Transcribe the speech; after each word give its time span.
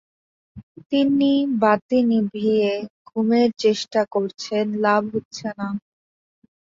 তিনি 0.91 1.31
বাতি 1.61 1.99
নিভিয়ে 2.09 2.71
ঘুমের 3.07 3.49
চেষ্টা 3.59 4.01
করছেন-লাভ 4.13 5.01
হচ্ছে 5.13 5.47
না। 5.57 5.67